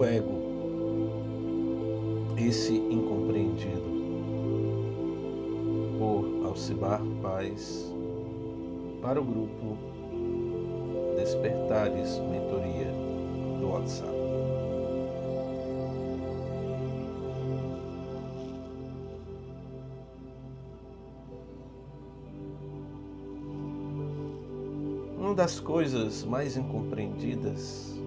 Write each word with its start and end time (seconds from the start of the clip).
o 0.00 0.04
ego, 0.04 0.32
esse 2.38 2.72
incompreendido, 2.72 3.84
por 5.98 6.46
Alcibar 6.46 7.02
Paz, 7.20 7.94
para 9.02 9.20
o 9.20 9.24
grupo 9.24 9.76
Despertares 11.16 12.18
Mentoria 12.30 12.90
do 13.60 13.68
WhatsApp. 13.68 14.10
Uma 25.18 25.34
das 25.34 25.60
coisas 25.60 26.24
mais 26.24 26.56
incompreendidas 26.56 27.99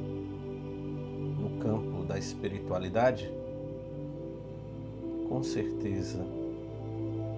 espiritualidade, 2.24 3.30
com 5.28 5.44
certeza, 5.44 6.26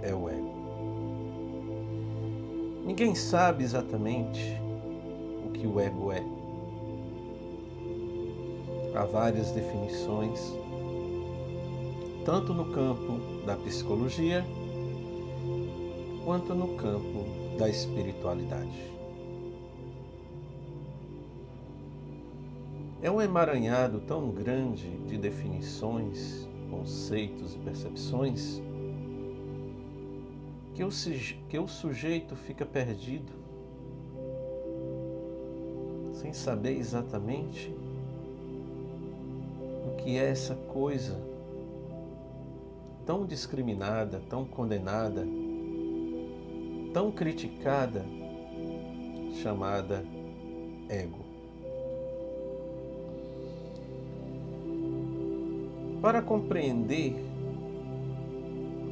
é 0.02 0.14
o 0.14 0.30
ego. 0.30 0.56
Ninguém 2.86 3.16
sabe 3.16 3.64
exatamente 3.64 4.42
o 5.46 5.50
que 5.52 5.66
o 5.66 5.80
ego 5.80 6.12
é. 6.12 6.24
Há 8.96 9.06
várias 9.06 9.52
definições, 9.52 10.40
tanto 12.24 12.54
no 12.54 12.66
campo 12.72 13.20
da 13.46 13.56
psicologia 13.58 14.46
quanto 16.24 16.54
no 16.54 16.76
campo 16.76 17.26
da 17.58 17.68
espiritualidade. 17.68 18.95
É 23.06 23.12
um 23.12 23.22
emaranhado 23.22 24.00
tão 24.00 24.32
grande 24.32 24.90
de 25.06 25.16
definições, 25.16 26.50
conceitos 26.72 27.54
e 27.54 27.60
percepções 27.60 28.60
que 30.74 30.84
o, 30.84 30.90
que 31.48 31.60
o 31.60 31.68
sujeito 31.68 32.36
fica 32.36 32.66
perdido, 32.66 33.32
sem 36.16 36.34
saber 36.34 36.80
exatamente 36.80 37.72
o 39.88 39.96
que 39.98 40.18
é 40.18 40.28
essa 40.32 40.56
coisa 40.56 41.16
tão 43.06 43.24
discriminada, 43.24 44.20
tão 44.28 44.46
condenada, 44.46 45.24
tão 46.92 47.12
criticada, 47.12 48.04
chamada 49.44 50.04
ego. 50.90 51.25
Para 56.06 56.22
compreender 56.22 57.16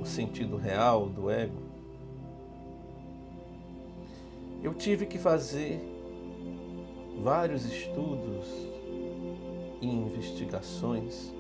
o 0.01 0.03
sentido 0.03 0.57
real 0.57 1.05
do 1.09 1.29
ego, 1.29 1.61
eu 4.63 4.73
tive 4.73 5.05
que 5.05 5.19
fazer 5.19 5.79
vários 7.21 7.65
estudos 7.65 8.47
e 9.79 9.85
investigações 9.87 11.31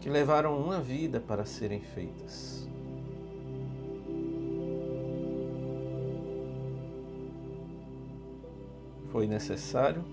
que 0.00 0.10
levaram 0.10 0.58
uma 0.58 0.80
vida 0.80 1.20
para 1.20 1.44
serem 1.44 1.78
feitas. 1.78 2.68
Foi 9.12 9.28
necessário 9.28 10.04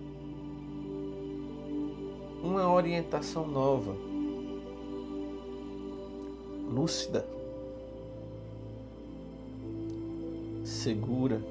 uma 2.44 2.72
orientação 2.72 3.48
nova, 3.48 3.96
lúcida, 6.68 7.26
segura, 10.64 11.42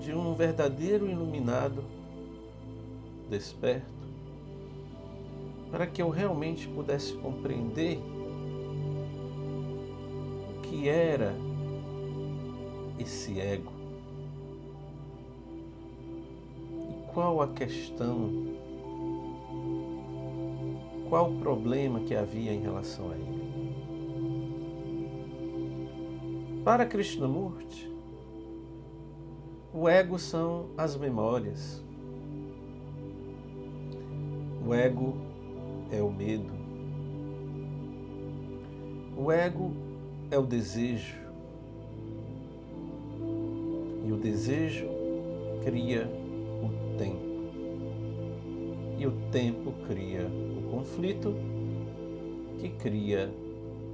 de 0.00 0.14
um 0.14 0.34
verdadeiro 0.34 1.06
iluminado, 1.06 1.84
desperto, 3.28 3.86
para 5.70 5.86
que 5.86 6.00
eu 6.00 6.08
realmente 6.08 6.66
pudesse 6.68 7.12
compreender 7.14 7.98
o 10.48 10.60
que 10.62 10.88
era 10.88 11.34
esse 12.98 13.38
ego 13.38 13.81
qual 17.14 17.42
a 17.42 17.48
questão, 17.48 18.30
qual 21.08 21.30
o 21.30 21.38
problema 21.38 22.00
que 22.00 22.14
havia 22.14 22.52
em 22.52 22.60
relação 22.60 23.10
a 23.10 23.14
ele. 23.14 23.42
Para 26.64 26.86
Krishnamurti, 26.86 27.90
o 29.74 29.88
ego 29.88 30.18
são 30.18 30.66
as 30.76 30.96
memórias. 30.96 31.82
O 34.64 34.72
ego 34.72 35.16
é 35.90 36.00
o 36.00 36.10
medo. 36.10 36.52
O 39.16 39.32
ego 39.32 39.72
é 40.30 40.38
o 40.38 40.46
desejo. 40.46 41.20
E 44.06 44.12
o 44.12 44.16
desejo 44.16 44.86
cria. 45.64 46.21
E 49.02 49.06
o 49.08 49.10
tempo 49.32 49.72
cria 49.88 50.28
o 50.28 50.70
conflito, 50.70 51.34
que 52.60 52.68
cria 52.68 53.34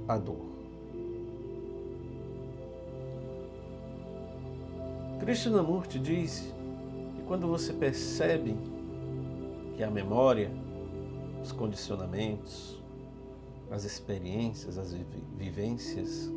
a 0.07 0.15
dor. 0.19 0.45
Krishnamurti 5.19 5.97
diz 5.97 6.53
que 7.15 7.23
quando 7.23 7.47
você 7.47 7.73
percebe 7.73 8.55
que 9.75 9.81
a 9.81 9.89
memória, 9.89 10.51
os 11.41 11.51
condicionamentos, 11.51 12.79
as 13.71 13.85
experiências, 13.85 14.77
as 14.77 14.93
vivências 15.35 16.31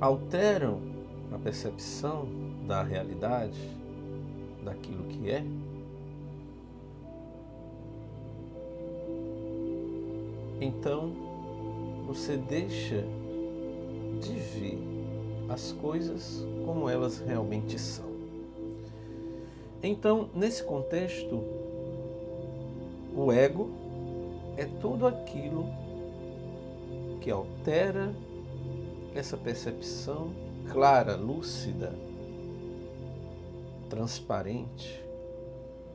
alteram 0.00 0.80
a 1.32 1.38
percepção 1.38 2.28
da 2.68 2.84
realidade, 2.84 3.58
daquilo 4.62 5.02
que 5.08 5.28
é, 5.28 5.44
então 10.60 11.12
você 12.06 12.36
deixa 12.36 13.04
de 14.20 14.32
ver 14.34 14.78
as 15.48 15.72
coisas 15.72 16.44
como 16.64 16.88
elas 16.88 17.18
realmente 17.18 17.78
são. 17.78 18.10
Então, 19.82 20.28
nesse 20.34 20.62
contexto, 20.62 21.42
o 23.16 23.32
ego 23.32 23.70
é 24.56 24.66
tudo 24.80 25.06
aquilo 25.06 25.66
que 27.20 27.30
altera 27.30 28.14
essa 29.14 29.36
percepção 29.36 30.30
clara, 30.70 31.16
lúcida 31.16 31.92
transparente 33.88 35.02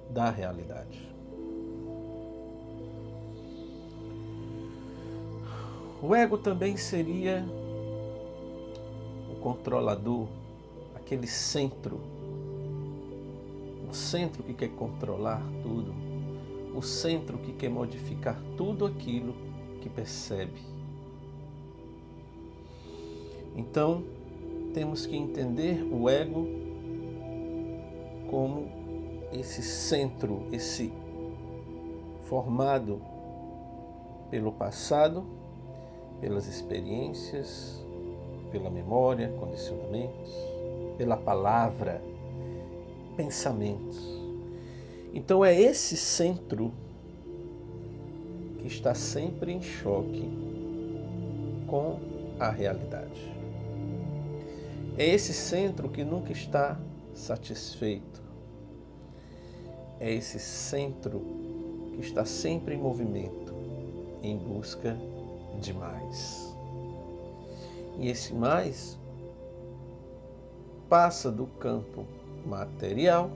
da 0.09 0.30
realidade. 0.30 1.15
O 6.08 6.14
ego 6.14 6.38
também 6.38 6.78
seria 6.78 7.44
o 9.28 9.40
controlador, 9.42 10.28
aquele 10.96 11.25
centro, 11.25 12.00
o 13.90 13.92
centro 13.92 14.44
que 14.44 14.54
quer 14.54 14.69
controlar 14.69 15.42
tudo, 15.63 15.96
o 16.75 16.81
centro 16.84 17.40
que 17.40 17.54
quer 17.54 17.72
modificar 17.72 18.40
tudo 18.56 18.86
aquilo 18.86 19.34
que 19.81 19.90
percebe. 19.90 20.62
Então, 23.56 24.04
temos 24.75 25.08
que 25.08 25.18
entender 25.18 25.81
o 25.92 26.08
ego 26.08 26.48
como 28.30 28.69
esse 29.34 29.63
centro, 29.63 30.44
esse 30.51 30.94
formado 32.25 33.01
pelo 34.30 34.51
passado, 34.51 35.25
pelas 36.21 36.47
experiências, 36.47 37.83
pela 38.51 38.69
memória, 38.69 39.29
condicionamentos, 39.39 40.31
pela 40.97 41.17
palavra, 41.17 42.01
pensamentos. 43.15 44.19
Então 45.13 45.44
é 45.44 45.59
esse 45.59 45.95
centro 45.95 46.71
que 48.59 48.67
está 48.67 48.94
sempre 48.94 49.51
em 49.51 49.62
choque 49.62 50.29
com 51.67 52.00
a 52.39 52.50
realidade. 52.50 53.33
É 54.97 55.06
esse 55.06 55.33
centro 55.33 55.89
que 55.89 56.03
nunca 56.03 56.31
está 56.31 56.79
satisfeito 57.13 58.25
é 60.00 60.13
esse 60.13 60.39
centro 60.39 61.21
que 61.94 62.01
está 62.01 62.25
sempre 62.25 62.75
em 62.75 62.77
movimento, 62.77 63.53
em 64.21 64.38
busca 64.38 64.97
de 65.60 65.74
mais. 65.74 66.56
E 67.98 68.10
esse 68.10 68.34
mais 68.34 69.00
passa 70.90 71.31
do 71.31 71.48
campo 71.48 72.06
material, 72.46 73.31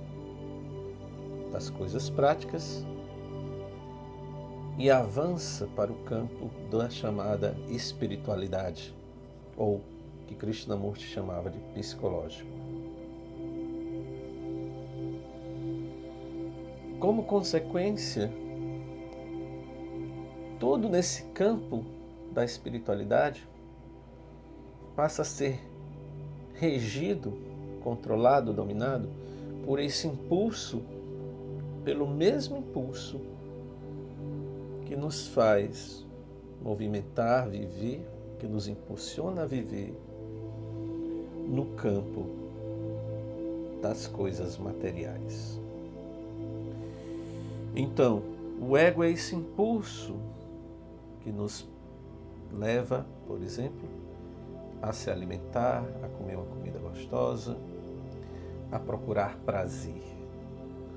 das 1.51 1.69
coisas 1.69 2.10
práticas, 2.10 2.86
e 4.77 4.89
avança 4.89 5.68
para 5.75 5.92
o 5.92 5.95
campo 6.04 6.50
da 6.71 6.89
chamada 6.89 7.57
espiritualidade, 7.68 8.95
ou 9.57 9.81
que 10.27 10.36
Krishnamurti 10.36 11.06
chamava 11.06 11.50
de 11.50 11.60
psicológico. 11.74 12.50
Como 17.00 17.24
consequência, 17.24 18.31
todo 20.60 20.88
nesse 20.88 21.24
campo 21.31 21.83
da 22.33 22.43
espiritualidade 22.43 23.47
passa 24.95 25.21
a 25.21 25.25
ser 25.25 25.59
regido, 26.53 27.33
controlado, 27.81 28.53
dominado 28.53 29.09
por 29.65 29.79
esse 29.79 30.07
impulso, 30.07 30.81
pelo 31.83 32.07
mesmo 32.07 32.57
impulso 32.57 33.19
que 34.85 34.95
nos 34.95 35.27
faz 35.27 36.05
movimentar, 36.61 37.49
viver, 37.49 38.05
que 38.39 38.47
nos 38.47 38.67
impulsiona 38.67 39.43
a 39.43 39.45
viver 39.45 39.93
no 41.47 41.65
campo 41.75 42.25
das 43.81 44.07
coisas 44.07 44.57
materiais. 44.57 45.59
Então, 47.75 48.21
o 48.59 48.75
ego 48.75 49.03
é 49.03 49.11
esse 49.11 49.35
impulso 49.35 50.15
que 51.21 51.31
nos 51.31 51.67
leva, 52.51 53.06
por 53.28 53.42
exemplo, 53.42 53.88
a 54.81 54.92
se 54.92 55.10
alimentar, 55.10 55.84
a 56.04 56.07
comer 56.07 56.36
uma 56.36 56.46
comida 56.46 56.80
gostosa, 56.80 57.57
a 58.72 58.80
procurar 58.80 59.38
prazer, 59.46 60.04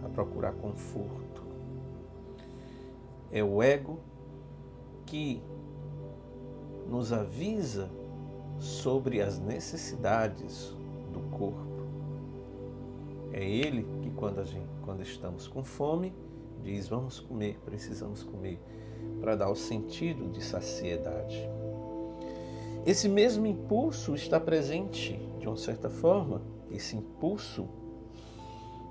a 0.04 0.08
procurar 0.08 0.52
conforto 0.52 1.32
é 3.32 3.42
o 3.42 3.62
ego 3.62 3.98
que 5.06 5.42
nos 6.86 7.12
avisa 7.12 7.90
sobre 8.58 9.22
as 9.22 9.40
necessidades 9.40 10.76
do 11.12 11.20
corpo. 11.30 11.72
É 13.32 13.42
ele 13.42 13.86
que, 14.02 14.10
quando, 14.10 14.44
gente, 14.44 14.68
quando 14.82 15.00
estamos 15.00 15.48
com 15.48 15.64
fome, 15.64 16.12
diz: 16.62 16.88
vamos 16.88 17.20
comer, 17.20 17.58
precisamos 17.64 18.22
comer, 18.22 18.60
para 19.22 19.36
dar 19.36 19.48
o 19.48 19.54
sentido 19.54 20.28
de 20.32 20.42
saciedade. 20.44 21.48
Esse 22.84 23.08
mesmo 23.08 23.46
impulso 23.46 24.16
está 24.16 24.40
presente, 24.40 25.16
de 25.38 25.46
uma 25.46 25.56
certa 25.56 25.88
forma, 25.88 26.42
esse 26.68 26.96
impulso 26.96 27.68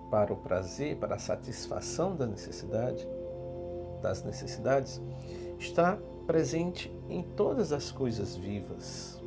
para 0.09 0.31
o 0.31 0.37
prazer, 0.37 0.95
para 0.95 1.15
a 1.15 1.19
satisfação 1.19 2.15
da 2.15 2.25
necessidade, 2.25 3.05
das 4.01 4.23
necessidades 4.23 5.01
está 5.59 5.99
presente 6.25 6.89
em 7.09 7.21
todas 7.21 7.73
as 7.73 7.91
coisas 7.91 8.35
vivas. 8.35 9.21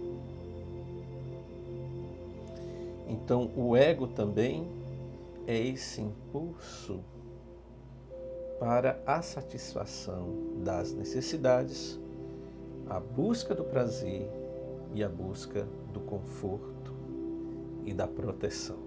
Então, 3.06 3.50
o 3.54 3.76
ego 3.76 4.06
também 4.06 4.66
é 5.46 5.58
esse 5.58 6.00
impulso 6.00 7.00
para 8.64 8.98
a 9.06 9.20
satisfação 9.20 10.62
das 10.64 10.90
necessidades, 10.90 12.00
a 12.88 12.98
busca 12.98 13.54
do 13.54 13.62
prazer 13.62 14.26
e 14.94 15.04
a 15.04 15.08
busca 15.08 15.66
do 15.92 16.00
conforto 16.00 16.94
e 17.84 17.92
da 17.92 18.06
proteção. 18.06 18.78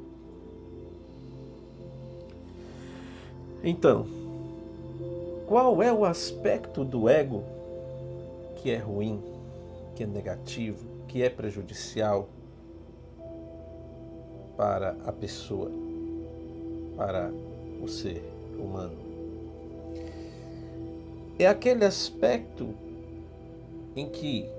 Então, 3.64 4.08
qual 5.46 5.84
é 5.84 5.94
o 5.94 6.06
aspecto 6.06 6.84
do 6.84 7.08
ego 7.08 7.44
que 8.56 8.72
é 8.72 8.78
ruim, 8.78 9.22
que 9.96 10.02
é 10.02 10.08
negativo, 10.08 10.88
que 11.08 11.22
é 11.22 11.30
prejudicial 11.30 12.28
para 14.58 14.98
a 15.06 15.12
pessoa, 15.12 15.70
para 16.98 17.32
o 17.80 17.88
ser 17.88 18.24
humano? 18.58 19.07
É 21.40 21.46
aquele 21.46 21.86
aspecto 21.86 22.74
em 23.96 24.10
que 24.10 24.50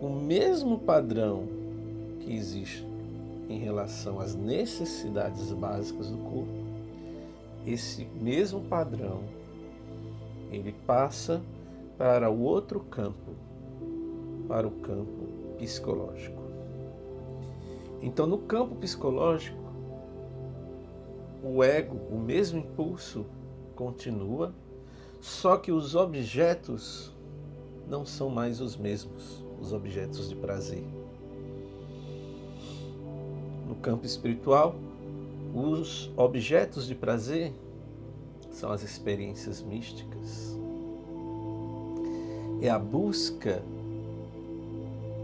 o 0.00 0.08
mesmo 0.08 0.78
padrão 0.78 1.48
que 2.20 2.32
existe 2.32 2.86
em 3.48 3.58
relação 3.58 4.20
às 4.20 4.34
necessidades 4.34 5.50
básicas 5.52 6.10
do 6.10 6.18
corpo, 6.18 6.64
esse 7.66 8.04
mesmo 8.20 8.60
padrão 8.62 9.22
ele 10.52 10.72
passa 10.86 11.42
para 11.98 12.30
o 12.30 12.42
outro 12.42 12.80
campo, 12.80 13.32
para 14.46 14.68
o 14.68 14.70
campo 14.70 15.26
psicológico. 15.58 16.42
Então, 18.00 18.26
no 18.26 18.38
campo 18.38 18.76
psicológico, 18.76 19.58
o 21.42 21.62
ego, 21.62 21.96
o 22.10 22.18
mesmo 22.18 22.60
impulso, 22.60 23.26
continua, 23.74 24.52
só 25.24 25.56
que 25.56 25.72
os 25.72 25.94
objetos 25.94 27.10
não 27.88 28.04
são 28.04 28.28
mais 28.28 28.60
os 28.60 28.76
mesmos, 28.76 29.42
os 29.58 29.72
objetos 29.72 30.28
de 30.28 30.36
prazer. 30.36 30.84
No 33.66 33.74
campo 33.76 34.04
espiritual, 34.04 34.76
os 35.54 36.12
objetos 36.14 36.86
de 36.86 36.94
prazer 36.94 37.54
são 38.50 38.70
as 38.70 38.82
experiências 38.82 39.62
místicas. 39.62 40.58
É 42.60 42.68
a 42.68 42.78
busca 42.78 43.62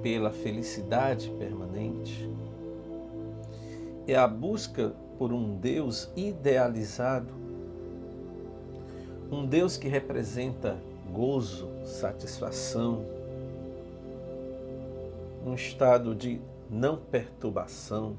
pela 0.03 0.31
felicidade 0.31 1.29
permanente. 1.39 2.27
É 4.07 4.17
a 4.17 4.27
busca 4.27 4.95
por 5.19 5.31
um 5.31 5.59
Deus 5.59 6.11
idealizado, 6.17 7.35
um 9.31 9.47
Deus 9.47 9.77
que 9.77 9.89
representa 9.89 10.77
gozo, 11.13 11.69
satisfação, 11.85 13.05
um 15.47 15.55
estado 15.55 16.15
de 16.15 16.41
não 16.69 16.97
perturbação, 16.97 18.17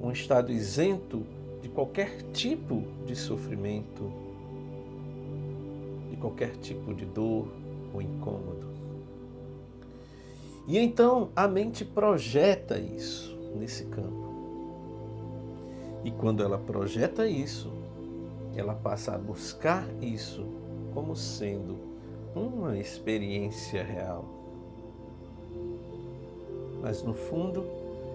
um 0.00 0.10
estado 0.10 0.52
isento 0.52 1.24
de 1.60 1.68
qualquer 1.68 2.22
tipo 2.32 2.82
de 3.06 3.16
sofrimento, 3.16 4.12
de 6.10 6.16
qualquer 6.16 6.56
tipo 6.56 6.94
de 6.94 7.04
dor 7.04 7.48
ou 7.92 8.00
incômodo. 8.00 8.64
E 10.66 10.78
então 10.78 11.30
a 11.34 11.46
mente 11.48 11.84
projeta 11.84 12.78
isso 12.78 13.36
nesse 13.56 13.84
campo. 13.86 14.32
E 16.04 16.10
quando 16.10 16.42
ela 16.42 16.58
projeta 16.58 17.26
isso, 17.26 17.70
ela 18.56 18.74
passa 18.74 19.14
a 19.14 19.18
buscar 19.18 19.86
isso 20.00 20.46
como 20.92 21.16
sendo 21.16 21.76
uma 22.34 22.78
experiência 22.78 23.82
real. 23.82 24.24
Mas 26.82 27.02
no 27.02 27.14
fundo, 27.14 27.64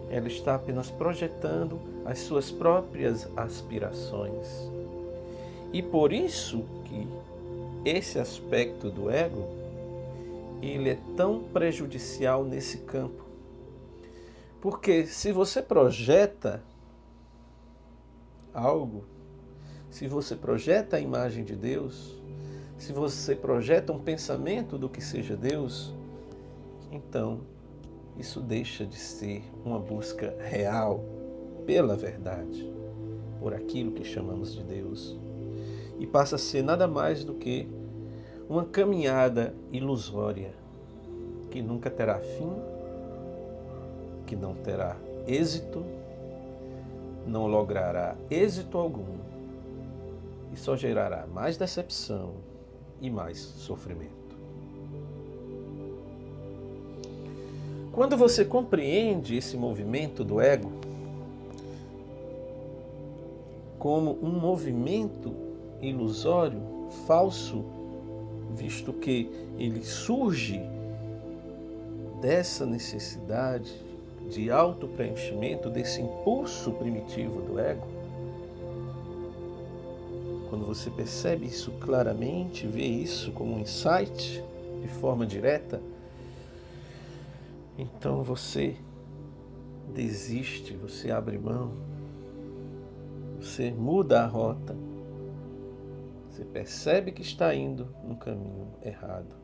ela 0.09 0.27
está 0.27 0.55
apenas 0.55 0.89
projetando 0.89 1.79
as 2.05 2.19
suas 2.19 2.51
próprias 2.51 3.27
aspirações. 3.35 4.47
E 5.71 5.81
por 5.81 6.11
isso 6.11 6.63
que 6.85 7.07
esse 7.85 8.19
aspecto 8.19 8.89
do 8.89 9.09
ego 9.09 9.47
ele 10.61 10.89
é 10.89 10.97
tão 11.15 11.43
prejudicial 11.43 12.43
nesse 12.43 12.79
campo. 12.79 13.23
Porque 14.61 15.05
se 15.05 15.31
você 15.31 15.61
projeta 15.61 16.61
algo, 18.53 19.05
se 19.89 20.07
você 20.07 20.35
projeta 20.35 20.97
a 20.97 20.99
imagem 20.99 21.43
de 21.43 21.55
Deus, 21.55 22.15
se 22.77 22.93
você 22.93 23.35
projeta 23.35 23.91
um 23.91 23.99
pensamento 23.99 24.77
do 24.77 24.87
que 24.87 25.01
seja 25.01 25.35
Deus, 25.35 25.93
então 26.91 27.41
isso 28.17 28.39
deixa 28.39 28.85
de 28.85 28.97
ser 28.97 29.43
uma 29.65 29.79
busca 29.79 30.35
real 30.39 31.03
pela 31.65 31.95
verdade, 31.95 32.71
por 33.39 33.53
aquilo 33.53 33.91
que 33.91 34.03
chamamos 34.03 34.53
de 34.53 34.63
Deus, 34.63 35.17
e 35.99 36.05
passa 36.05 36.35
a 36.35 36.39
ser 36.39 36.63
nada 36.63 36.87
mais 36.87 37.23
do 37.23 37.33
que 37.33 37.67
uma 38.47 38.65
caminhada 38.65 39.53
ilusória 39.71 40.53
que 41.51 41.61
nunca 41.61 41.89
terá 41.89 42.19
fim, 42.19 42.51
que 44.25 44.35
não 44.35 44.53
terá 44.53 44.95
êxito, 45.27 45.83
não 47.27 47.47
logrará 47.47 48.15
êxito 48.29 48.77
algum 48.77 49.17
e 50.51 50.57
só 50.57 50.75
gerará 50.75 51.27
mais 51.27 51.57
decepção 51.57 52.35
e 53.01 53.09
mais 53.09 53.37
sofrimento. 53.37 54.19
Quando 57.91 58.15
você 58.15 58.45
compreende 58.45 59.35
esse 59.35 59.57
movimento 59.57 60.23
do 60.23 60.39
ego 60.39 60.71
como 63.77 64.17
um 64.21 64.29
movimento 64.29 65.33
ilusório, 65.81 66.61
falso, 67.07 67.63
visto 68.55 68.93
que 68.93 69.29
ele 69.57 69.83
surge 69.83 70.61
dessa 72.21 72.65
necessidade 72.65 73.73
de 74.29 74.51
autopreenchimento, 74.51 75.69
desse 75.69 76.01
impulso 76.01 76.71
primitivo 76.73 77.41
do 77.41 77.59
ego, 77.59 77.87
quando 80.49 80.65
você 80.65 80.89
percebe 80.89 81.45
isso 81.45 81.71
claramente, 81.73 82.65
vê 82.65 82.85
isso 82.85 83.31
como 83.31 83.55
um 83.55 83.59
insight 83.59 84.43
de 84.81 84.87
forma 84.87 85.25
direta, 85.25 85.81
então 87.77 88.23
você 88.23 88.75
desiste, 89.93 90.73
você 90.73 91.11
abre 91.11 91.37
mão, 91.37 91.71
você 93.39 93.71
muda 93.71 94.23
a 94.23 94.27
rota, 94.27 94.75
você 96.29 96.43
percebe 96.43 97.11
que 97.11 97.21
está 97.21 97.53
indo 97.53 97.87
no 98.03 98.15
caminho 98.15 98.67
errado. 98.81 99.35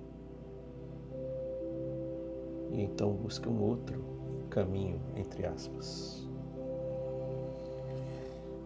E 2.72 2.82
então 2.82 3.14
busca 3.14 3.50
um 3.50 3.62
outro 3.62 4.04
caminho, 4.50 5.00
entre 5.16 5.46
aspas. 5.46 6.28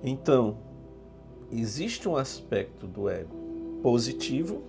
Então, 0.04 0.58
existe 1.52 2.08
um 2.08 2.16
aspecto 2.16 2.86
do 2.88 3.10
ego 3.10 3.36
positivo, 3.82 4.62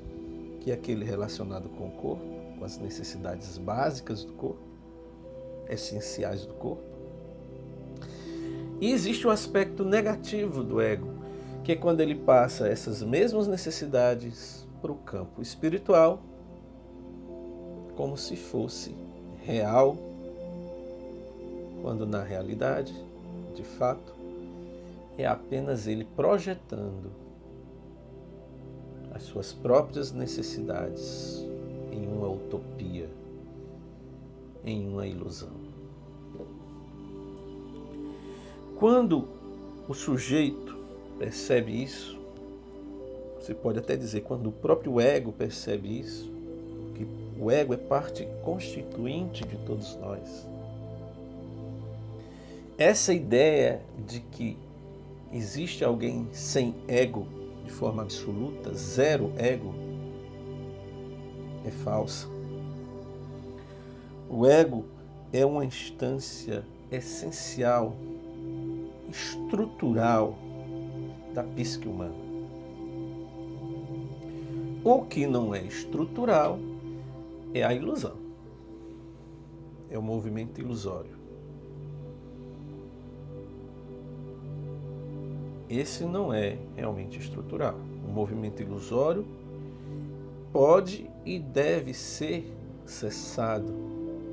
que 0.61 0.71
é 0.71 0.75
aquele 0.75 1.05
relacionado 1.05 1.69
com 1.71 1.89
o 1.89 1.91
corpo, 1.91 2.25
com 2.59 2.65
as 2.65 2.79
necessidades 2.79 3.59
básicas 3.59 4.25
do 4.25 4.33
corpo, 4.35 4.63
essenciais 5.69 6.47
do 6.47 6.55
corpo. 6.55 6.83
E 8.81 8.93
existe 8.93 9.27
um 9.27 9.31
aspecto 9.31 9.85
negativo 9.85 10.63
do 10.63 10.81
ego, 10.81 11.09
que 11.65 11.73
é 11.73 11.77
quando 11.77 12.01
ele 12.01 12.15
passa 12.15 12.67
essas 12.67 13.03
mesmas 13.03 13.47
necessidades 13.47 14.67
para 14.81 14.93
o 14.93 14.97
campo 14.97 15.43
espiritual, 15.43 16.23
como 17.97 18.17
se 18.17 18.37
fosse 18.37 18.95
real, 19.43 19.97
quando 21.83 22.07
na 22.07 22.23
realidade, 22.23 22.95
de 23.55 23.63
fato, 23.63 24.20
é 25.21 25.27
apenas 25.27 25.87
ele 25.87 26.05
projetando 26.05 27.11
as 29.13 29.23
suas 29.23 29.53
próprias 29.53 30.13
necessidades 30.13 31.45
em 31.93 32.07
uma 32.07 32.29
utopia, 32.29 33.09
em 34.65 34.89
uma 34.89 35.07
ilusão. 35.07 35.53
Quando 38.79 39.29
o 39.87 39.93
sujeito 39.93 40.77
percebe 41.19 41.83
isso, 41.83 42.19
você 43.39 43.55
pode 43.55 43.79
até 43.79 43.97
dizer 43.97 44.23
quando 44.23 44.49
o 44.49 44.53
próprio 44.53 45.01
ego 45.01 45.33
percebe 45.33 46.01
isso, 46.01 46.31
que 46.95 47.07
o 47.39 47.51
ego 47.51 47.75
é 47.75 47.77
parte 47.77 48.27
constituinte 48.43 49.47
de 49.47 49.57
todos 49.67 49.97
nós. 49.97 50.47
Essa 52.79 53.13
ideia 53.13 53.83
de 54.07 54.21
que 54.21 54.57
existe 55.33 55.85
alguém 55.85 56.29
sem 56.33 56.75
ego 56.89 57.27
de 57.65 57.71
forma 57.71 58.03
absoluta, 58.03 58.75
zero 58.75 59.33
ego, 59.37 59.73
é 61.65 61.71
falsa. 61.71 62.29
O 64.29 64.47
ego 64.47 64.85
é 65.33 65.45
uma 65.45 65.65
instância 65.65 66.65
essencial, 66.91 67.95
estrutural 69.09 70.37
da 71.35 71.43
psique 71.43 71.87
humana. 71.87 72.15
O 74.83 75.03
que 75.03 75.27
não 75.27 75.55
é 75.55 75.63
estrutural 75.63 76.59
é 77.53 77.63
a 77.63 77.75
ilusão. 77.75 78.17
É 79.91 79.99
o 79.99 80.03
movimento 80.03 80.61
ilusório. 80.61 81.20
Esse 85.71 86.05
não 86.05 86.35
é 86.35 86.59
realmente 86.75 87.21
estrutural. 87.21 87.77
O 88.05 88.11
movimento 88.11 88.61
ilusório 88.61 89.25
pode 90.53 91.09
e 91.25 91.39
deve 91.39 91.95
ser 91.95 92.53
cessado 92.85 93.73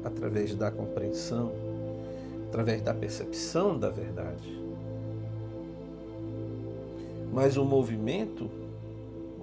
através 0.04 0.56
da 0.56 0.72
compreensão, 0.72 1.52
através 2.48 2.82
da 2.82 2.92
percepção 2.94 3.78
da 3.78 3.90
verdade. 3.90 4.58
Mas 7.32 7.56
o 7.56 7.64
movimento, 7.64 8.50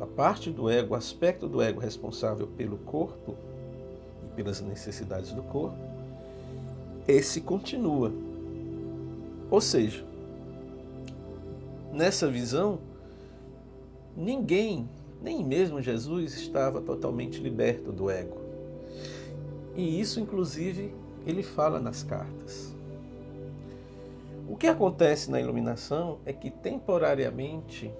a 0.00 0.06
parte 0.06 0.50
do 0.50 0.68
ego, 0.68 0.94
o 0.94 0.96
aspecto 0.96 1.46
do 1.46 1.62
ego 1.62 1.78
responsável 1.78 2.48
pelo 2.48 2.78
corpo 2.78 3.36
e 4.24 4.34
pelas 4.34 4.60
necessidades 4.60 5.30
do 5.30 5.42
corpo, 5.44 5.78
esse 7.06 7.40
continua. 7.40 8.10
Ou 9.48 9.60
seja, 9.60 10.04
nessa 11.94 12.28
visão, 12.28 12.80
ninguém, 14.16 14.88
nem 15.22 15.44
mesmo 15.44 15.80
Jesus, 15.80 16.34
estava 16.34 16.80
totalmente 16.80 17.40
liberto 17.40 17.92
do 17.92 18.10
ego. 18.10 18.36
E 19.76 20.00
isso, 20.00 20.20
inclusive, 20.20 20.92
ele 21.26 21.42
fala 21.42 21.80
nas 21.80 22.02
cartas. 22.02 22.74
O 24.48 24.56
que 24.56 24.66
acontece 24.66 25.30
na 25.30 25.40
iluminação 25.40 26.18
é 26.26 26.32
que 26.32 26.50
temporariamente 26.50 27.90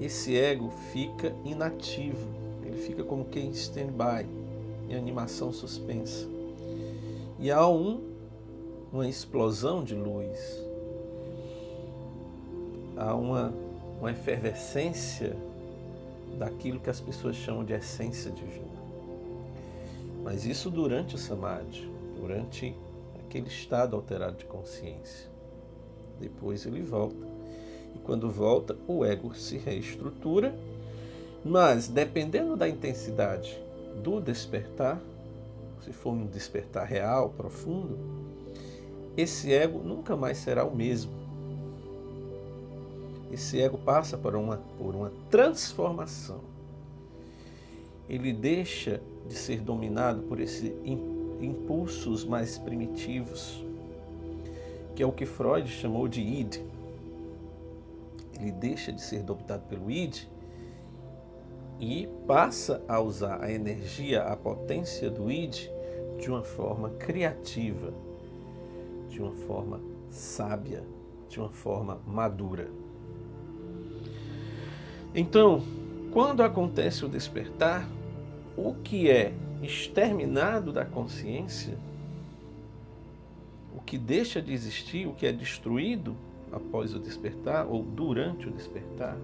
esse 0.00 0.36
ego 0.36 0.70
fica 0.92 1.34
inativo, 1.44 2.28
ele 2.64 2.76
fica 2.78 3.02
como 3.02 3.24
quem 3.24 3.50
stand-by, 3.50 4.26
em 4.88 4.94
animação 4.94 5.52
suspensa. 5.52 6.28
E 7.38 7.50
há 7.50 7.66
um, 7.66 8.00
uma 8.92 9.08
explosão 9.08 9.82
de 9.82 9.94
luz, 9.94 10.38
há 12.96 13.14
uma, 13.14 13.52
uma 13.98 14.10
efervescência 14.10 15.36
daquilo 16.38 16.80
que 16.80 16.90
as 16.90 17.00
pessoas 17.00 17.36
chamam 17.36 17.64
de 17.64 17.72
essência 17.72 18.30
divina. 18.30 18.74
Mas 20.22 20.44
isso 20.44 20.70
durante 20.70 21.14
o 21.14 21.18
samadhi, 21.18 21.90
durante 22.16 22.74
aquele 23.24 23.48
estado 23.48 23.94
alterado 23.94 24.36
de 24.36 24.44
consciência. 24.44 25.28
Depois 26.20 26.64
ele 26.64 26.82
volta. 26.82 27.26
E 27.94 27.98
quando 27.98 28.30
volta, 28.30 28.76
o 28.86 29.04
ego 29.04 29.34
se 29.34 29.58
reestrutura, 29.58 30.54
mas 31.44 31.88
dependendo 31.88 32.56
da 32.56 32.68
intensidade 32.68 33.60
do 34.02 34.20
despertar, 34.20 35.00
se 35.84 35.92
for 35.92 36.12
um 36.12 36.26
despertar 36.26 36.86
real, 36.86 37.30
profundo, 37.30 37.98
esse 39.16 39.52
ego 39.52 39.80
nunca 39.80 40.16
mais 40.16 40.38
será 40.38 40.64
o 40.64 40.74
mesmo 40.74 41.12
esse 43.34 43.60
ego 43.60 43.76
passa 43.76 44.16
por 44.16 44.34
uma, 44.36 44.58
por 44.78 44.94
uma 44.94 45.12
transformação. 45.28 46.40
Ele 48.08 48.32
deixa 48.32 49.00
de 49.28 49.34
ser 49.34 49.60
dominado 49.60 50.22
por 50.22 50.40
esses 50.40 50.72
impulsos 51.40 52.24
mais 52.24 52.58
primitivos, 52.58 53.64
que 54.94 55.02
é 55.02 55.06
o 55.06 55.12
que 55.12 55.26
Freud 55.26 55.68
chamou 55.68 56.06
de 56.06 56.20
id. 56.20 56.60
Ele 58.38 58.52
deixa 58.52 58.92
de 58.92 59.02
ser 59.02 59.22
dominado 59.22 59.62
pelo 59.68 59.90
id 59.90 60.28
e 61.80 62.08
passa 62.26 62.82
a 62.86 63.00
usar 63.00 63.42
a 63.42 63.50
energia, 63.50 64.22
a 64.22 64.36
potência 64.36 65.10
do 65.10 65.30
id 65.30 65.68
de 66.20 66.30
uma 66.30 66.42
forma 66.42 66.90
criativa, 66.90 67.92
de 69.08 69.20
uma 69.20 69.32
forma 69.32 69.80
sábia, 70.10 70.84
de 71.28 71.40
uma 71.40 71.50
forma 71.50 72.00
madura. 72.06 72.83
Então, 75.14 75.62
quando 76.12 76.42
acontece 76.42 77.04
o 77.04 77.08
despertar, 77.08 77.88
o 78.56 78.74
que 78.74 79.08
é 79.08 79.32
exterminado 79.62 80.72
da 80.72 80.84
consciência, 80.84 81.78
o 83.76 83.80
que 83.80 83.96
deixa 83.96 84.42
de 84.42 84.52
existir, 84.52 85.06
o 85.06 85.14
que 85.14 85.26
é 85.26 85.32
destruído 85.32 86.16
após 86.50 86.94
o 86.94 86.98
despertar 86.98 87.66
ou 87.66 87.82
durante 87.82 88.48
o 88.48 88.50
despertar, 88.50 89.16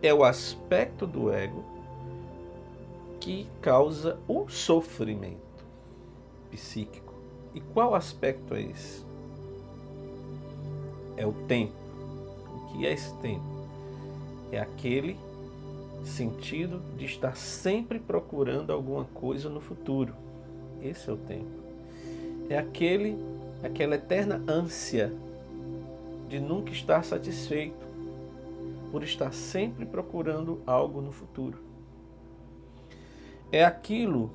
é 0.00 0.14
o 0.14 0.24
aspecto 0.24 1.06
do 1.06 1.32
ego 1.32 1.64
que 3.18 3.46
causa 3.60 4.18
o 4.28 4.48
sofrimento 4.48 5.64
psíquico. 6.50 7.14
E 7.52 7.60
qual 7.60 7.94
aspecto 7.94 8.54
é 8.54 8.62
esse? 8.62 9.04
É 11.16 11.26
o 11.26 11.32
tempo. 11.46 11.74
O 12.54 12.72
que 12.72 12.86
é 12.86 12.92
esse 12.92 13.12
tempo? 13.16 13.59
É 14.52 14.58
aquele 14.58 15.16
sentido 16.04 16.80
de 16.96 17.04
estar 17.04 17.36
sempre 17.36 17.98
procurando 17.98 18.72
alguma 18.72 19.04
coisa 19.04 19.48
no 19.48 19.60
futuro. 19.60 20.14
Esse 20.82 21.10
é 21.10 21.12
o 21.12 21.16
tempo. 21.16 21.60
É 22.48 22.58
aquele 22.58 23.16
aquela 23.62 23.94
eterna 23.94 24.42
ânsia 24.48 25.12
de 26.28 26.40
nunca 26.40 26.70
estar 26.70 27.04
satisfeito, 27.04 27.88
por 28.90 29.02
estar 29.02 29.32
sempre 29.32 29.84
procurando 29.84 30.60
algo 30.66 31.00
no 31.00 31.12
futuro. 31.12 31.58
É 33.52 33.64
aquilo 33.64 34.30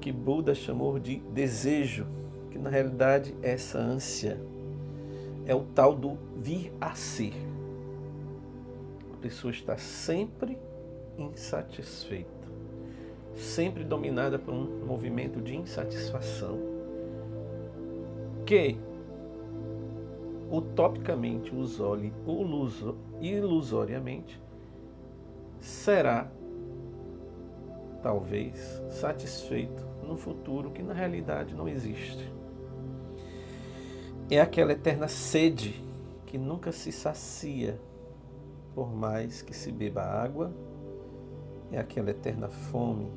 que 0.00 0.12
Buda 0.12 0.54
chamou 0.54 0.98
de 0.98 1.16
desejo, 1.16 2.06
que 2.50 2.58
na 2.58 2.70
realidade 2.70 3.34
é 3.42 3.52
essa 3.52 3.78
ânsia, 3.78 4.40
é 5.44 5.54
o 5.54 5.62
tal 5.74 5.94
do 5.94 6.16
vir 6.36 6.72
a 6.80 6.94
ser. 6.94 7.34
Pessoa 9.20 9.50
está 9.50 9.76
sempre 9.76 10.56
insatisfeita, 11.18 12.28
sempre 13.34 13.84
dominada 13.84 14.38
por 14.38 14.54
um 14.54 14.86
movimento 14.86 15.40
de 15.40 15.56
insatisfação, 15.56 16.58
que 18.46 18.78
utopicamente, 20.50 21.54
usole, 21.54 22.12
ilusoriamente, 23.20 24.40
será 25.60 26.30
talvez 28.02 28.82
satisfeito 28.90 29.84
no 30.02 30.16
futuro 30.16 30.70
que 30.70 30.82
na 30.82 30.94
realidade 30.94 31.54
não 31.54 31.68
existe. 31.68 32.32
É 34.30 34.40
aquela 34.40 34.72
eterna 34.72 35.08
sede 35.08 35.82
que 36.26 36.38
nunca 36.38 36.72
se 36.72 36.92
sacia, 36.92 37.80
por 38.78 38.94
mais 38.94 39.42
que 39.42 39.52
se 39.52 39.72
beba 39.72 40.02
água, 40.02 40.52
é 41.72 41.80
aquela 41.80 42.10
eterna 42.10 42.48
fome 42.48 43.10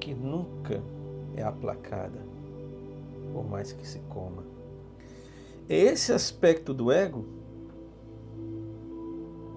que 0.00 0.12
nunca 0.12 0.82
é 1.36 1.42
aplacada, 1.44 2.18
por 3.32 3.48
mais 3.48 3.72
que 3.72 3.86
se 3.86 4.00
coma. 4.08 4.42
É 5.68 5.76
esse 5.76 6.12
aspecto 6.12 6.74
do 6.74 6.90
ego 6.90 7.24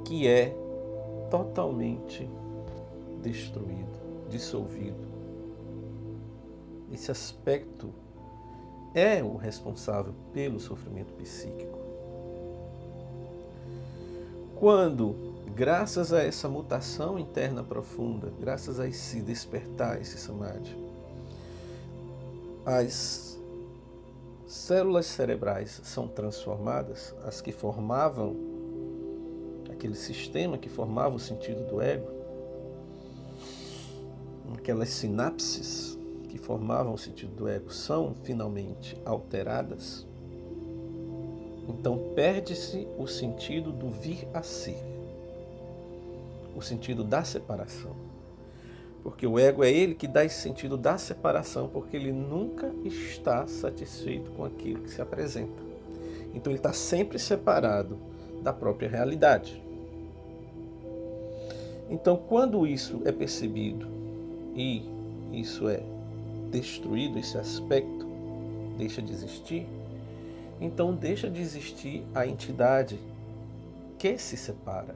que 0.06 0.28
é 0.28 0.56
totalmente 1.32 2.30
destruído, 3.24 4.00
dissolvido. 4.30 5.08
Esse 6.92 7.10
aspecto 7.10 7.90
é 8.94 9.24
o 9.24 9.38
responsável 9.38 10.14
pelo 10.32 10.60
sofrimento 10.60 11.16
psíquico. 11.16 11.85
Quando, 14.56 15.16
graças 15.54 16.14
a 16.14 16.24
essa 16.24 16.48
mutação 16.48 17.20
interna 17.20 17.64
profunda, 17.64 18.32
graças 18.40 18.80
a 18.80 18.88
esse 18.88 19.22
despertar, 19.22 20.02
esse 20.02 20.18
samadhi, 20.18 20.76
as 22.66 23.38
células 24.48 25.06
cerebrais 25.06 25.82
são 25.84 26.08
transformadas, 26.08 27.14
as 27.24 27.42
que 27.42 27.52
formavam 27.52 28.36
aquele 29.70 29.96
sistema 29.96 30.58
que 30.58 30.70
formava 30.70 31.16
o 31.16 31.20
sentido 31.20 31.68
do 31.68 31.82
ego, 31.82 32.10
aquelas 34.54 34.90
sinapses 34.90 35.98
que 36.30 36.38
formavam 36.38 36.94
o 36.94 36.98
sentido 36.98 37.36
do 37.36 37.48
ego 37.48 37.72
são 37.72 38.16
finalmente 38.24 39.00
alteradas, 39.06 40.08
então 41.68 41.98
perde-se 42.16 42.88
o 42.98 43.08
sentido 43.08 43.72
do 43.72 43.90
vir 43.90 44.28
a 44.34 44.42
ser, 44.44 44.78
o 46.56 46.62
sentido 46.62 47.04
da 47.04 47.24
separação. 47.24 47.96
Porque 49.04 49.28
o 49.28 49.38
ego 49.38 49.64
é 49.64 49.72
ele 49.72 49.94
que 49.94 50.08
dá 50.08 50.26
esse 50.26 50.42
sentido 50.42 50.78
da 50.78 50.98
separação, 50.98 51.70
porque 51.70 51.96
ele 51.96 52.12
nunca 52.12 52.74
está 52.84 53.46
satisfeito 53.46 54.32
com 54.32 54.44
aquilo 54.44 54.82
que 54.82 54.90
se 54.90 55.02
apresenta. 55.02 55.64
Então 56.34 56.52
ele 56.52 56.60
está 56.60 56.74
sempre 56.74 57.20
separado 57.20 57.98
da 58.42 58.52
própria 58.52 58.90
realidade. 58.90 59.64
Então, 61.90 62.18
quando 62.18 62.66
isso 62.66 63.02
é 63.06 63.12
percebido 63.12 63.88
e 64.56 64.84
isso 65.32 65.70
é 65.70 65.82
destruído, 66.52 67.20
esse 67.20 67.38
aspecto 67.38 68.08
deixa 68.78 69.02
de 69.02 69.14
existir, 69.14 69.68
então 70.60 70.94
deixa 70.96 71.30
de 71.30 71.42
existir 71.42 72.06
a 72.14 72.26
entidade 72.26 73.00
que 73.98 74.18
se 74.18 74.38
separa 74.38 74.96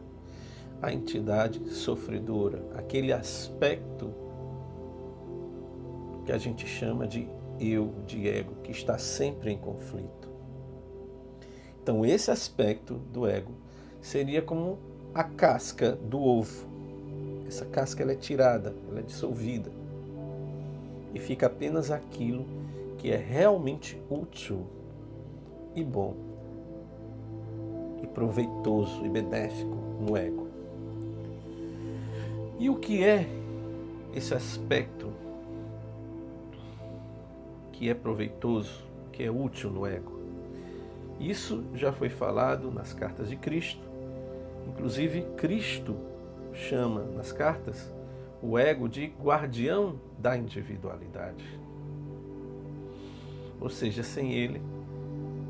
a 0.82 0.94
entidade 0.94 1.74
sofredora, 1.74 2.64
aquele 2.76 3.12
aspecto 3.12 4.14
que 6.26 6.32
a 6.32 6.38
gente 6.38 6.66
chama 6.66 7.08
de 7.08 7.28
eu, 7.60 7.94
de 8.06 8.30
ego, 8.30 8.56
que 8.64 8.72
está 8.72 8.98
sempre 8.98 9.52
em 9.52 9.58
conflito. 9.58 10.30
Então, 11.82 12.06
esse 12.06 12.32
aspecto 12.32 12.96
do 12.96 13.28
ego 13.28 13.52
seria 14.02 14.42
como 14.42 14.78
a 15.14 15.24
casca 15.24 15.94
do 15.94 16.22
ovo. 16.22 16.68
Essa 17.48 17.66
casca 17.66 18.04
ela 18.04 18.14
é 18.14 18.16
tirada, 18.16 18.74
ela 18.88 19.00
é 19.00 19.04
dissolvida. 19.04 19.72
E 21.14 21.20
fica 21.20 21.48
apenas 21.48 21.92
aquilo 21.92 22.46
que 22.98 23.12
é 23.12 23.18
realmente 23.18 24.02
útil 24.10 24.66
e 25.80 25.84
bom, 25.84 26.16
e 28.04 28.08
proveitoso 28.08 29.06
e 29.06 29.10
benéfico 29.10 29.76
no 30.00 30.18
ego. 30.18 30.48
E 32.60 32.70
o 32.70 32.76
que 32.76 33.04
é 33.04 33.26
esse 34.14 34.34
aspecto 34.34 35.12
que 37.72 37.90
é 37.90 37.94
proveitoso, 37.94 38.84
que 39.12 39.24
é 39.24 39.32
útil 39.32 39.70
no 39.70 39.86
ego? 39.86 40.20
Isso 41.20 41.64
já 41.74 41.92
foi 41.92 42.10
falado 42.10 42.72
nas 42.72 42.94
cartas 42.94 43.30
de 43.30 43.36
Cristo. 43.36 43.88
Inclusive, 44.68 45.22
Cristo 45.38 45.96
chama 46.54 47.04
nas 47.16 47.32
cartas 47.32 47.94
o 48.42 48.58
ego 48.58 48.88
de 48.88 49.08
guardião 49.22 50.00
da 50.18 50.38
individualidade. 50.38 51.60
Ou 53.60 53.70
seja, 53.70 54.04
sem 54.04 54.34
ele 54.34 54.62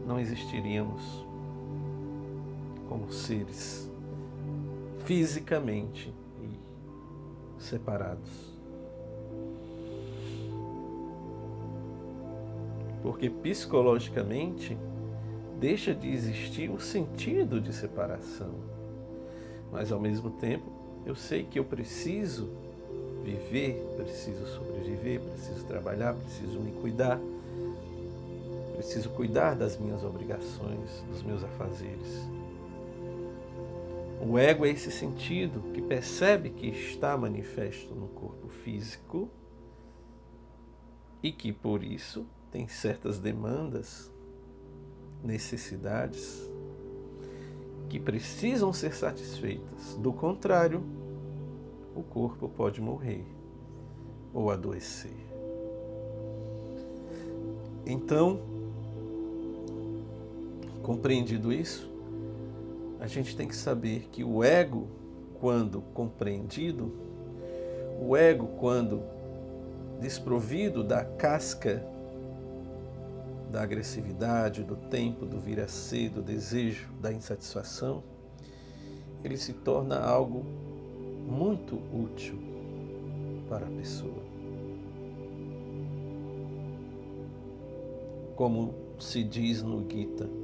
não 0.10 0.20
existiríamos 0.20 1.24
como 2.90 3.12
seres 3.12 3.88
fisicamente 5.06 6.12
separados. 7.60 8.58
Porque 13.04 13.30
psicologicamente 13.30 14.76
deixa 15.60 15.94
de 15.94 16.10
existir 16.12 16.72
o 16.72 16.80
sentido 16.80 17.62
de 17.62 17.72
separação. 17.72 18.56
Mas 19.72 19.92
ao 19.92 20.00
mesmo 20.00 20.32
tempo, 20.32 20.66
eu 21.06 21.14
sei 21.14 21.44
que 21.44 21.60
eu 21.60 21.64
preciso 21.64 22.50
viver, 23.24 23.76
preciso 23.96 24.44
sobreviver, 24.48 25.22
preciso 25.22 25.64
trabalhar, 25.66 26.16
preciso 26.16 26.60
me 26.60 26.72
cuidar, 26.72 27.20
preciso 28.90 29.12
cuidar 29.12 29.56
das 29.56 29.78
minhas 29.78 30.04
obrigações, 30.04 31.04
dos 31.12 31.22
meus 31.22 31.44
afazeres. 31.44 32.28
O 34.20 34.36
ego 34.36 34.66
é 34.66 34.70
esse 34.70 34.92
sentido 34.92 35.62
que 35.74 35.80
percebe 35.80 36.50
que 36.50 36.70
está 36.70 37.16
manifesto 37.16 37.94
no 37.94 38.08
corpo 38.08 38.50
físico 38.50 39.30
e 41.22 41.32
que 41.32 41.54
por 41.54 41.84
isso 41.84 42.26
tem 42.52 42.68
certas 42.68 43.20
demandas, 43.20 44.12
necessidades 45.24 46.50
que 47.90 48.00
precisam 48.00 48.74
ser 48.74 48.96
satisfeitas. 48.96 49.96
Do 50.00 50.12
contrário, 50.12 50.84
o 51.96 52.02
corpo 52.02 52.50
pode 52.50 52.82
morrer 52.82 53.24
ou 54.34 54.50
adoecer. 54.50 55.30
Então, 57.86 58.58
compreendido 60.90 61.54
isso, 61.54 61.88
a 63.00 63.06
gente 63.06 63.38
tem 63.38 63.48
que 63.48 63.56
saber 63.56 64.10
que 64.12 64.24
o 64.24 64.44
ego, 64.44 64.88
quando 65.40 65.84
compreendido, 65.94 66.92
o 68.02 68.18
ego, 68.18 68.48
quando 68.60 69.04
desprovido 70.02 70.84
da 70.84 71.06
casca 71.06 71.86
da 73.52 73.62
agressividade, 73.62 74.64
do 74.64 74.76
tempo, 74.76 75.28
do 75.28 75.40
vir 75.40 75.60
a 75.60 75.68
ser, 75.68 76.10
do 76.10 76.24
desejo, 76.24 76.92
da 77.00 77.14
insatisfação, 77.14 78.04
ele 79.24 79.38
se 79.38 79.54
torna 79.54 80.00
algo 80.00 80.44
muito 81.28 81.76
útil 81.94 82.40
para 83.48 83.68
a 83.68 83.70
pessoa. 83.70 84.24
Como 88.36 88.74
se 89.00 89.24
diz 89.24 89.62
no 89.62 89.88
Gita, 89.88 90.39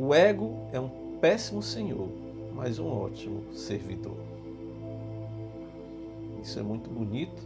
o 0.00 0.14
ego 0.14 0.56
é 0.72 0.78
um 0.78 1.18
péssimo 1.20 1.60
senhor, 1.60 2.08
mas 2.54 2.78
um 2.78 2.86
ótimo 2.86 3.52
servidor. 3.52 4.16
Isso 6.40 6.56
é 6.60 6.62
muito 6.62 6.88
bonito, 6.88 7.42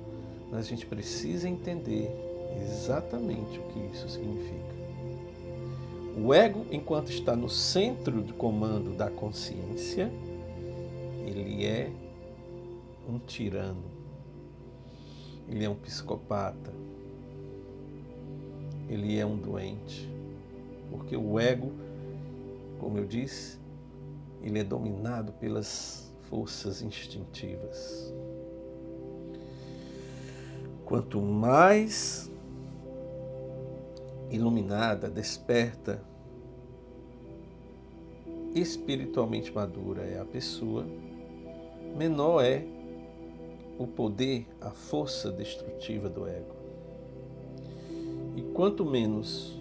mas 0.50 0.66
a 0.66 0.68
gente 0.68 0.84
precisa 0.84 1.48
entender 1.48 2.10
exatamente 2.62 3.58
o 3.58 3.62
que 3.68 3.78
isso 3.90 4.06
significa. 4.06 4.74
O 6.14 6.34
ego, 6.34 6.66
enquanto 6.70 7.10
está 7.10 7.34
no 7.34 7.48
centro 7.48 8.22
de 8.22 8.34
comando 8.34 8.94
da 8.94 9.08
consciência, 9.08 10.12
ele 11.26 11.64
é 11.64 11.90
um 13.08 13.18
tirano, 13.18 13.82
ele 15.48 15.64
é 15.64 15.70
um 15.70 15.74
psicopata, 15.74 16.70
ele 18.90 19.18
é 19.18 19.24
um 19.24 19.38
doente, 19.38 20.06
porque 20.90 21.16
o 21.16 21.40
ego, 21.40 21.72
como 22.82 22.98
eu 22.98 23.06
disse, 23.06 23.60
ele 24.42 24.58
é 24.58 24.64
dominado 24.64 25.32
pelas 25.34 26.12
forças 26.22 26.82
instintivas. 26.82 28.12
Quanto 30.84 31.22
mais 31.22 32.28
iluminada, 34.30 35.08
desperta, 35.08 36.02
espiritualmente 38.52 39.54
madura 39.54 40.02
é 40.02 40.18
a 40.18 40.24
pessoa, 40.24 40.84
menor 41.96 42.42
é 42.42 42.66
o 43.78 43.86
poder, 43.86 44.44
a 44.60 44.70
força 44.70 45.30
destrutiva 45.30 46.08
do 46.08 46.26
ego. 46.26 46.56
E 48.34 48.42
quanto 48.52 48.84
menos 48.84 49.56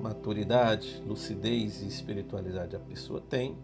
maturidade, 0.00 1.02
lucidez 1.06 1.82
e 1.82 1.88
espiritualidade 1.88 2.76
a 2.76 2.78
pessoa 2.78 3.20
tem, 3.20 3.56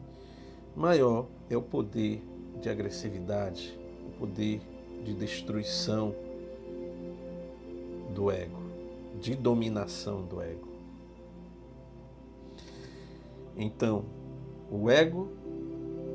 maior 0.76 1.26
é 1.48 1.56
o 1.56 1.62
poder 1.62 2.22
de 2.60 2.68
agressividade, 2.68 3.78
o 4.06 4.18
poder 4.18 4.60
de 5.04 5.14
destruição 5.14 6.14
do 8.14 8.30
ego, 8.30 8.62
de 9.20 9.34
dominação 9.34 10.22
do 10.22 10.40
ego. 10.40 10.68
Então, 13.56 14.04
o 14.70 14.90
ego 14.90 15.30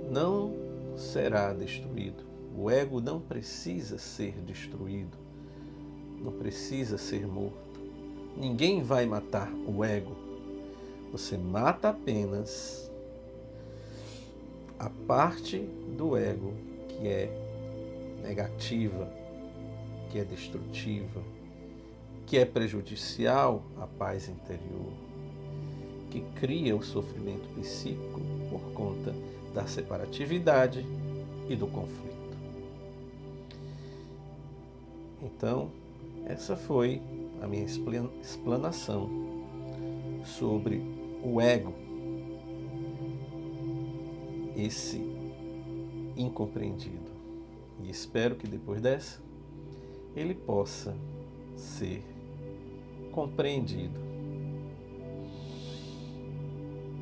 não 0.09 0.53
será 0.97 1.53
destruído. 1.53 2.23
O 2.55 2.69
ego 2.69 2.99
não 2.99 3.21
precisa 3.21 3.97
ser 3.97 4.33
destruído, 4.41 5.17
não 6.21 6.33
precisa 6.33 6.97
ser 6.97 7.25
morto. 7.25 7.68
Ninguém 8.39 8.81
vai 8.81 9.05
matar 9.05 9.51
o 9.67 9.83
ego. 9.83 10.15
Você 11.11 11.37
mata 11.37 11.89
apenas 11.89 12.89
a 14.79 14.89
parte 15.05 15.59
do 15.97 16.15
ego 16.15 16.53
que 16.87 17.05
é 17.05 17.29
negativa, 18.23 19.11
que 20.09 20.19
é 20.19 20.23
destrutiva, 20.23 21.21
que 22.25 22.37
é 22.37 22.45
prejudicial 22.45 23.61
à 23.77 23.85
paz 23.85 24.29
interior, 24.29 24.93
que 26.09 26.21
cria 26.39 26.73
o 26.77 26.81
sofrimento 26.81 27.45
psíquico 27.59 28.21
por 28.49 28.61
conta 28.73 29.13
da 29.53 29.67
separatividade 29.67 30.85
e 31.49 31.57
do 31.57 31.67
conflito. 31.67 32.37
Então, 35.21 35.69
essa 36.25 36.55
foi 36.55 37.01
a 37.41 37.47
minha 37.47 37.65
explanação 38.21 39.09
sobre 40.23 40.81
o 41.23 41.39
ego, 41.39 41.73
esse 44.55 44.97
incompreendido. 46.15 47.09
E 47.81 47.89
espero 47.89 48.35
que 48.35 48.47
depois 48.47 48.81
dessa 48.81 49.21
ele 50.15 50.33
possa 50.33 50.95
ser 51.55 52.03
compreendido 53.11 53.99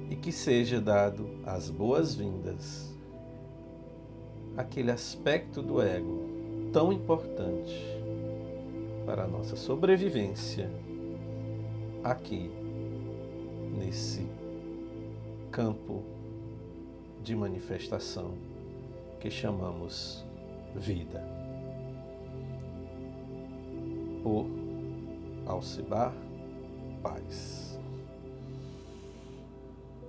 e 0.10 0.16
que 0.16 0.32
seja 0.32 0.80
dado 0.80 1.28
as 1.46 1.70
boas-vindas 1.70 2.96
àquele 4.56 4.92
aspecto 4.92 5.62
do 5.62 5.82
ego 5.82 6.28
tão 6.72 6.92
importante 6.94 7.97
para 9.08 9.24
a 9.24 9.28
nossa 9.28 9.56
sobrevivência 9.56 10.70
aqui 12.04 12.52
nesse 13.78 14.28
campo 15.50 16.04
de 17.24 17.34
manifestação 17.34 18.34
que 19.22 19.32
chamamos 19.32 20.26
vida. 20.76 21.24
Por 24.22 24.46
Alcibar 25.46 26.14
Paz. 27.02 27.67